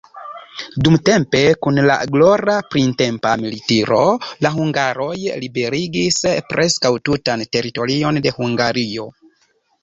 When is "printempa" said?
2.75-3.33